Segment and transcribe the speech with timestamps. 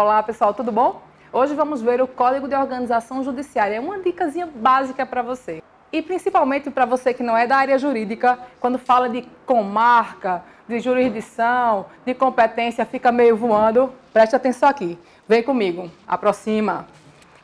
[0.00, 1.02] Olá pessoal, tudo bom?
[1.30, 3.76] Hoje vamos ver o Código de Organização Judiciária.
[3.76, 5.62] É uma dicasinha básica para você.
[5.92, 10.80] E principalmente para você que não é da área jurídica, quando fala de comarca, de
[10.80, 13.92] jurisdição, de competência, fica meio voando.
[14.10, 14.98] Preste atenção aqui.
[15.28, 16.86] Vem comigo, aproxima.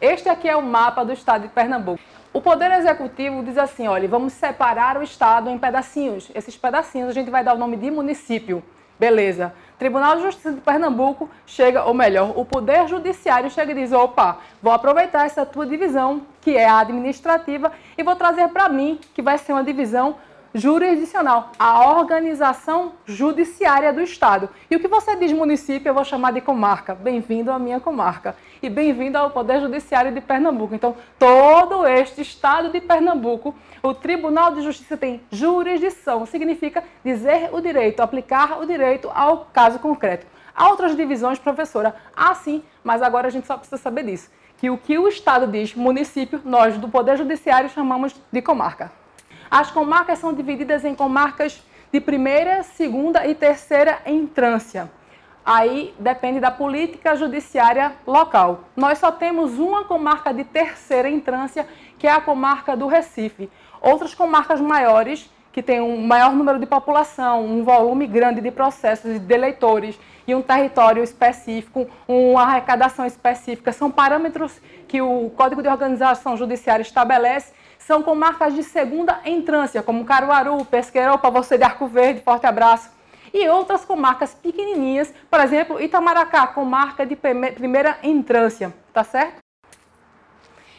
[0.01, 2.01] Este aqui é o mapa do estado de Pernambuco.
[2.33, 6.31] O Poder Executivo diz assim: olha, vamos separar o estado em pedacinhos.
[6.35, 8.65] Esses pedacinhos a gente vai dar o nome de município.
[8.99, 9.53] Beleza.
[9.79, 14.39] Tribunal de Justiça de Pernambuco chega, ou melhor, o Poder Judiciário chega e diz: opa,
[14.63, 19.21] vou aproveitar essa tua divisão, que é a administrativa, e vou trazer para mim, que
[19.21, 20.17] vai ser uma divisão
[20.57, 24.49] jurisdicional, a organização judiciária do Estado.
[24.71, 26.95] E o que você diz município, eu vou chamar de comarca.
[26.95, 28.35] Bem-vindo à minha comarca.
[28.63, 30.75] E bem-vindo ao Poder Judiciário de Pernambuco.
[30.75, 37.61] Então, todo este Estado de Pernambuco, o Tribunal de Justiça tem jurisdição, significa dizer o
[37.61, 40.27] direito, aplicar o direito ao caso concreto.
[40.55, 41.95] Há outras divisões, professora?
[42.17, 44.31] Ah, sim, mas agora a gente só precisa saber disso.
[44.57, 48.91] Que o que o Estado diz município, nós do Poder Judiciário chamamos de comarca.
[49.51, 54.91] As comarcas são divididas em comarcas de primeira, segunda e terceira entrância.
[55.45, 58.65] Aí depende da política judiciária local.
[58.75, 63.49] Nós só temos uma comarca de terceira entrância, que é a comarca do Recife.
[63.81, 69.21] Outras comarcas maiores, que têm um maior número de população, um volume grande de processos
[69.21, 75.69] de eleitores e um território específico, uma arrecadação específica, são parâmetros que o Código de
[75.69, 77.55] Organização Judiciária estabelece
[77.87, 82.91] são comarcas de segunda entrância, como Caruaru, Pesqueirão, para de Arco Verde, Forte Abraço.
[83.33, 89.39] E outras comarcas pequenininhas, por exemplo, Itamaracá, comarca de primeira entrância, tá certo?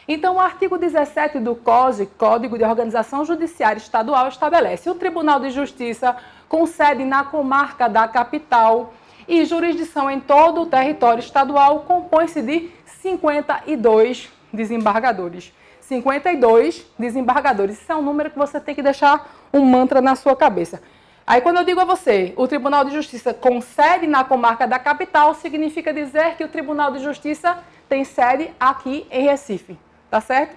[0.06, 5.50] Então, o artigo 17 do COSE, Código de Organização Judiciária Estadual, estabelece: o Tribunal de
[5.50, 6.14] Justiça
[6.46, 8.92] concede na comarca da capital
[9.26, 12.70] e jurisdição em todo o território estadual compõe-se de
[13.00, 15.52] 52 desembargadores.
[15.88, 17.80] 52 desembargadores.
[17.80, 20.82] Isso é um número que você tem que deixar um mantra na sua cabeça.
[21.26, 24.78] Aí, quando eu digo a você, o Tribunal de Justiça com sede na comarca da
[24.78, 29.78] capital, significa dizer que o Tribunal de Justiça tem sede aqui em Recife.
[30.10, 30.56] Tá certo?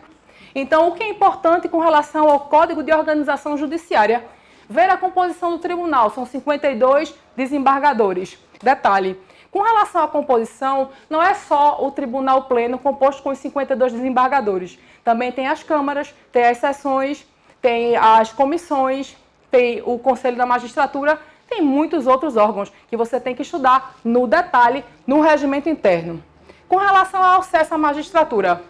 [0.54, 4.26] Então, o que é importante com relação ao Código de Organização Judiciária?
[4.70, 6.10] Ver a composição do tribunal.
[6.10, 8.38] São 52 desembargadores.
[8.62, 9.18] Detalhe:
[9.52, 14.80] com relação à composição, não é só o tribunal pleno composto com os 52 desembargadores.
[15.04, 17.26] Também tem as câmaras, tem as sessões,
[17.62, 19.16] tem as comissões,
[19.50, 21.20] tem o Conselho da Magistratura,
[21.50, 26.24] tem muitos outros órgãos que você tem que estudar no detalhe no regimento interno.
[26.68, 28.62] Com relação ao acesso à magistratura,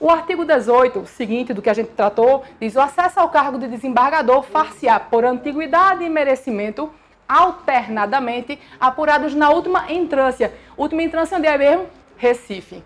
[0.00, 3.68] o artigo 18, seguinte do que a gente tratou, diz o acesso ao cargo de
[3.68, 6.90] desembargador far-se-á por antiguidade e merecimento
[7.28, 10.52] alternadamente apurados na última entrância.
[10.76, 11.86] Última entrância onde é mesmo?
[12.16, 12.82] Recife.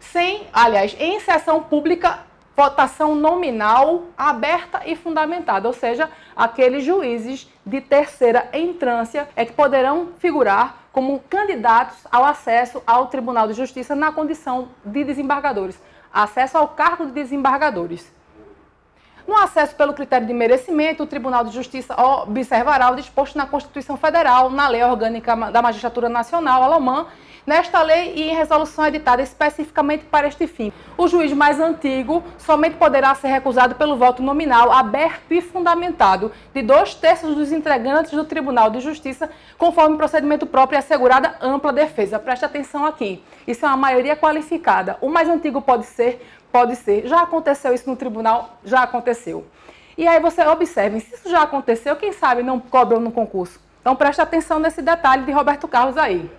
[0.00, 2.18] Sem, aliás, em sessão pública,
[2.60, 10.08] votação nominal aberta e fundamentada, ou seja, aqueles juízes de terceira entrância é que poderão
[10.18, 15.80] figurar como candidatos ao acesso ao Tribunal de Justiça na condição de desembargadores,
[16.12, 18.12] acesso ao cargo de desembargadores.
[19.30, 21.94] No acesso pelo critério de merecimento, o Tribunal de Justiça
[22.26, 27.06] observará o disposto na Constituição Federal, na Lei Orgânica da Magistratura Nacional alemã,
[27.46, 30.72] nesta lei e em resolução editada especificamente para este fim.
[30.98, 36.60] O juiz mais antigo somente poderá ser recusado pelo voto nominal aberto e fundamentado de
[36.60, 42.18] dois terços dos integrantes do Tribunal de Justiça, conforme procedimento próprio e assegurada ampla defesa.
[42.18, 43.22] Preste atenção aqui.
[43.46, 44.98] Isso é uma maioria qualificada.
[45.00, 46.20] O mais antigo pode ser
[46.52, 47.06] Pode ser.
[47.06, 48.58] Já aconteceu isso no tribunal?
[48.64, 49.46] Já aconteceu.
[49.96, 53.60] E aí você observe, se isso já aconteceu, quem sabe não cobram no concurso.
[53.80, 56.30] Então preste atenção nesse detalhe de Roberto Carlos aí.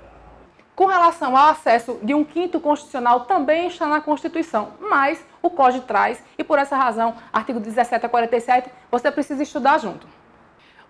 [0.75, 5.81] Com relação ao acesso de um quinto constitucional, também está na Constituição, mas o COD
[5.81, 10.07] traz, e por essa razão, artigo 17 a 47, você precisa estudar junto.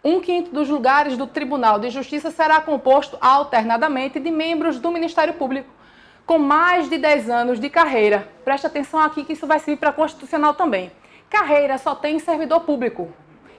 [0.04, 5.34] Um quinto dos lugares do Tribunal de Justiça será composto alternadamente de membros do Ministério
[5.34, 5.70] Público,
[6.32, 8.26] com mais de 10 anos de carreira.
[8.46, 10.90] Preste atenção aqui que isso vai servir para constitucional também.
[11.30, 13.10] Carreira só tem servidor público.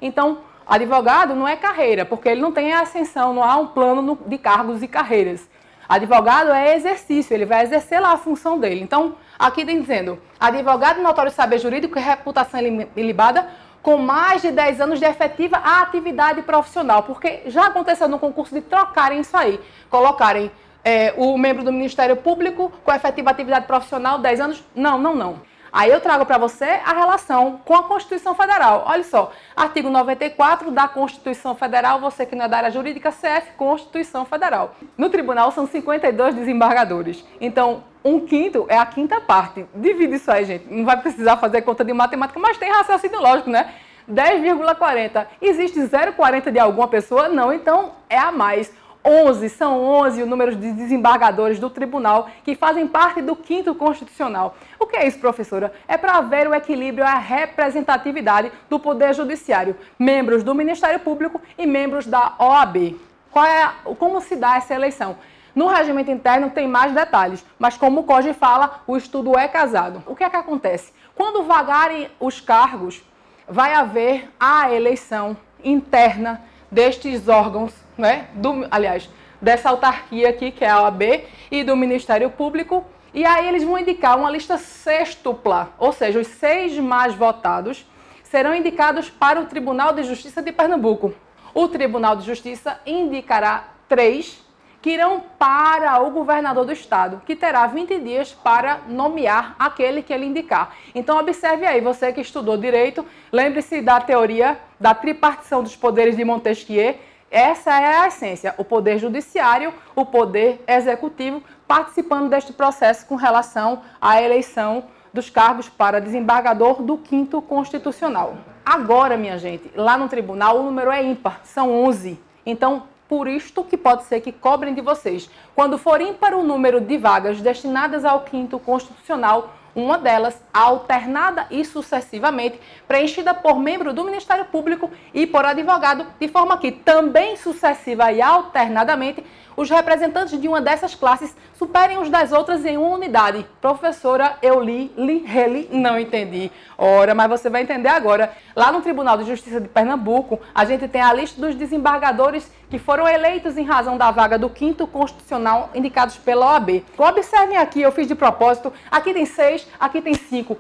[0.01, 4.39] Então, advogado não é carreira, porque ele não tem ascensão, não há um plano de
[4.39, 5.47] cargos e carreiras.
[5.87, 8.81] Advogado é exercício, ele vai exercer lá a função dele.
[8.81, 12.59] Então, aqui tem dizendo, advogado notório saber jurídico e reputação
[12.97, 13.51] ilibada
[13.83, 18.63] com mais de 10 anos de efetiva atividade profissional, porque já aconteceu no concurso de
[18.63, 19.61] trocarem isso aí,
[19.91, 20.51] colocarem
[20.85, 24.65] é, o membro do Ministério Público com efetiva atividade profissional 10 anos?
[24.75, 25.53] Não, não, não.
[25.73, 28.85] Aí eu trago para você a relação com a Constituição Federal.
[28.87, 33.53] Olha só, artigo 94 da Constituição Federal, você que não é da área jurídica, CF,
[33.57, 34.77] Constituição Federal.
[34.99, 37.25] No tribunal são 52 desembargadores.
[37.41, 39.65] Então, um quinto é a quinta parte.
[39.75, 40.67] Divide isso aí, gente.
[40.69, 43.73] Não vai precisar fazer conta de matemática, mas tem raciocínio lógico, né?
[44.11, 45.27] 10,40.
[45.41, 47.29] Existe 0,40 de alguma pessoa?
[47.29, 48.71] Não, então é a mais.
[49.05, 54.57] 11, são 11 o número de desembargadores do tribunal que fazem parte do quinto constitucional.
[54.79, 55.73] O que é isso, professora?
[55.89, 61.67] É para ver o equilíbrio a representatividade do Poder Judiciário, membros do Ministério Público e
[61.67, 62.97] membros da OAB.
[63.31, 65.17] Qual é, como se dá essa eleição?
[65.55, 70.03] No regimento interno tem mais detalhes, mas como o COGE fala, o estudo é casado.
[70.07, 70.93] O que é que acontece?
[71.15, 73.03] Quando vagarem os cargos,
[73.47, 78.29] vai haver a eleição interna destes órgãos, né?
[78.35, 79.09] Do, aliás,
[79.41, 82.85] dessa autarquia aqui, que é a OAB, e do Ministério Público.
[83.13, 87.87] E aí eles vão indicar uma lista sextupla, ou seja, os seis mais votados
[88.23, 91.15] serão indicados para o Tribunal de Justiça de Pernambuco.
[91.53, 94.43] O Tribunal de Justiça indicará três
[94.83, 100.13] que irão para o governador do estado, que terá 20 dias para nomear aquele que
[100.13, 100.75] ele indicar.
[100.93, 106.25] Então observe aí, você que estudou direito, lembre-se da teoria da tripartição dos poderes de
[106.25, 106.97] Montesquieu.
[107.33, 113.81] Essa é a essência, o poder judiciário, o poder executivo participando deste processo com relação
[113.99, 114.85] à eleição
[115.15, 118.37] dos cargos para desembargador do quinto constitucional.
[118.63, 122.21] Agora, minha gente, lá no tribunal o número é ímpar, são 11.
[122.45, 125.31] Então, por isto que pode ser que cobrem de vocês.
[125.55, 131.65] Quando for ímpar o número de vagas destinadas ao quinto constitucional, uma delas, alternada e
[131.65, 138.13] sucessivamente, preenchida por membro do Ministério Público e por advogado, de forma que também sucessiva
[138.13, 139.25] e alternadamente
[139.57, 143.47] os representantes de uma dessas classes superem os das outras em uma unidade.
[143.61, 146.51] Professora, eu li, li, reli, não entendi.
[146.77, 148.33] Ora, mas você vai entender agora.
[148.55, 152.79] Lá no Tribunal de Justiça de Pernambuco, a gente tem a lista dos desembargadores que
[152.79, 156.85] foram eleitos em razão da vaga do quinto constitucional indicados pela OAB.
[156.97, 160.59] Observem aqui, eu fiz de propósito, aqui tem seis, aqui tem cinco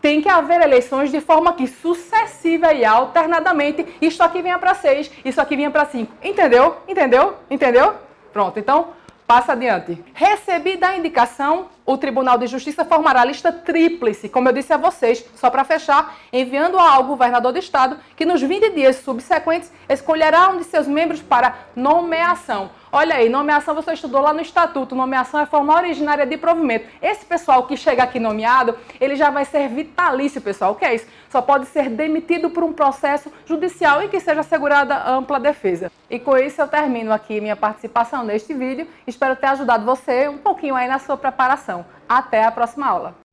[0.00, 5.10] tem que haver eleições de forma que sucessiva e alternadamente isto aqui venha para seis,
[5.24, 6.12] isso aqui venha para cinco.
[6.22, 6.76] Entendeu?
[6.86, 7.34] Entendeu?
[7.50, 7.94] Entendeu?
[8.38, 8.90] Pronto, então
[9.26, 10.00] passa adiante.
[10.14, 14.76] Recebida a indicação, o Tribunal de Justiça formará a lista tríplice, como eu disse a
[14.76, 20.50] vocês, só para fechar, enviando-a ao governador do estado, que nos 20 dias subsequentes escolherá
[20.50, 22.68] um de seus membros para nomeação.
[22.90, 26.86] Olha aí, nomeação você estudou lá no estatuto, nomeação é forma originária de provimento.
[27.02, 30.72] Esse pessoal que chega aqui nomeado, ele já vai ser vitalício, pessoal.
[30.72, 31.06] O que é isso?
[31.28, 35.92] Só pode ser demitido por um processo judicial em que seja assegurada ampla defesa.
[36.08, 38.86] E com isso eu termino aqui minha participação neste vídeo.
[39.06, 41.77] Espero ter ajudado você um pouquinho aí na sua preparação.
[42.08, 43.27] Até a próxima aula.